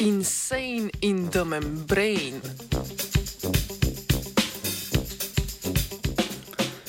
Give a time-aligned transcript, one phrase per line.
[0.00, 2.40] Insane in the Membrane.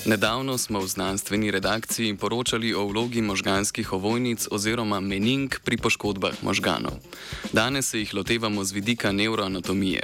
[0.06, 6.92] Nedavno smo v znanstveni redakciji poročali o vlogi možganskih ovojnic oziroma mening pri poškodbah možganov.
[7.54, 10.04] Danes se jih lotevamo z vidika neuroanatomije.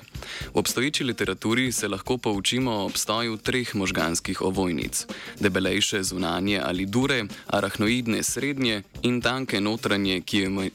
[0.54, 5.06] V obstoječi literaturi se lahko poučimo o obstoju treh možganskih ovojnic:
[5.40, 10.22] debelejše zunanje ali dure, arahnoidne srednje in tanke notranje,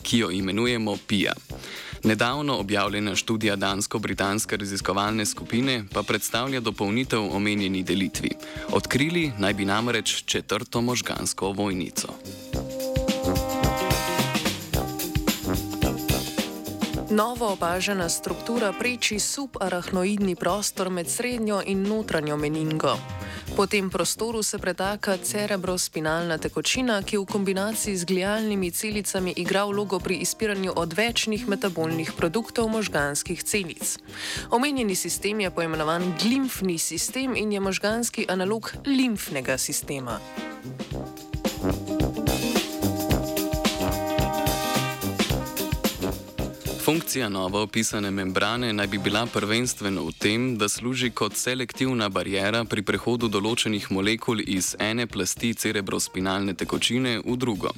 [0.02, 1.32] ki jo imenujemo pija.
[2.04, 8.30] Nedavno objavljena študija dansko-britanske raziskovalne skupine pa predstavlja dopolnitev omenjeni delitvi.
[8.72, 12.08] Odkrili naj bi namreč četrto možgansko ovojnico.
[17.10, 22.96] Novo opažena struktura preči subarahnoidni prostor med srednjo in notranjo meningo.
[23.56, 29.98] Po tem prostoru se pretaka cerebrospinalna tekočina, ki v kombinaciji z glialnimi celicami igra vlogo
[29.98, 33.98] pri izpiranju odvečnih metabolnih produktov možganskih celic.
[34.50, 40.20] Omenjeni sistem je poimenovan glimfni sistem in je možganski analog limfnega sistema.
[46.90, 52.64] Funkcija novo opisane membrane naj bi bila prvenstveno v tem, da služi kot selektivna barijera
[52.64, 57.70] pri prehodu določenih molekul iz ene plasti cerebrospinalne tekočine v drugo.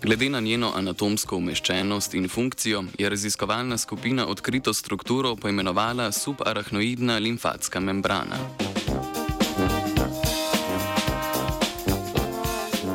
[0.00, 7.84] Glede na njeno anatomsko umeščenost in funkcijo je raziskovalna skupina odkrito strukturo poimenovala subarachnoidna limfatska
[7.84, 8.40] membrana.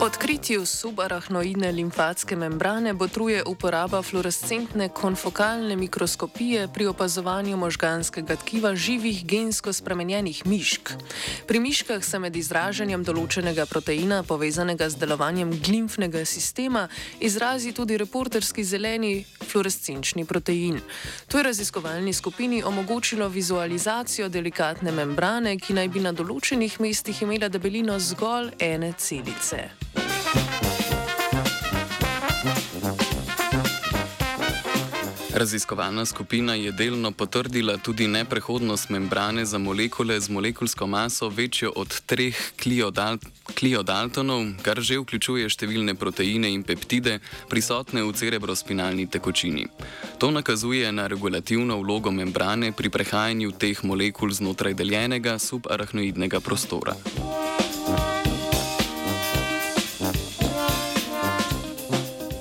[0.10, 9.74] Odkritju subarachnoidne limfatske membrane botruje uporaba fluorescentne konfokalne mikroskopije pri opazovanju možganskega tkiva živih gensko
[9.74, 10.90] spremenjenih mišk.
[11.48, 16.88] Pri miškah se med izražanjem določenega proteina, povezanega z delovanjem glimfnega sistema,
[17.20, 19.14] izrazi tudi reporterski zeleni
[19.46, 20.82] fluorescenčni protein.
[21.28, 27.54] To je raziskovalni skupini omogočilo vizualizacijo delikatne membrane, ki naj bi na določenih mestih imela
[27.54, 29.99] debelino zgolj ene celice.
[35.40, 42.02] Raziskovalna skupina je delno potrdila tudi neprehodnost membrane za molekule z molekulsko maso večjo od
[42.08, 42.34] 3
[43.56, 49.64] kliodaltonov, kar že vključuje številne proteine in peptide prisotne v cerebrospinalni tekočini.
[50.20, 57.00] To nakazuje na regulativno vlogo membrane pri prehajanju teh molekul znotraj deljenega subarachnoidnega prostora.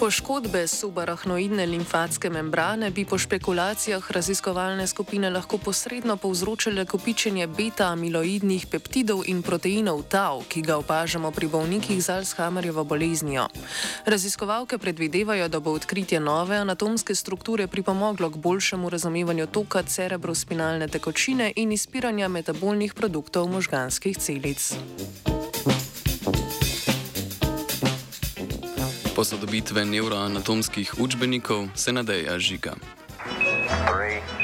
[0.08, 9.28] Poškodbe subarachnoidne limfatske membrane bi po špekulacijah raziskovalne skupine lahko posredno povzročile kopičenje beta-amiloidnih peptidov
[9.28, 13.48] in proteinov tau, ki ga opažamo pri bolnikih z Alzheimerjevo boleznijo.
[14.06, 21.52] Raziskovalke predvidevajo, da bo odkritje nove anatomske strukture pripomoglo k boljšemu razumevanju toka cerebrospinalne tekočine
[21.56, 24.72] in izpiranja metabolnih produktov možganskih celic.
[29.18, 32.78] Posodobitve neuroanatomskih učbenikov se nadeja žiga.
[33.66, 34.37] Three.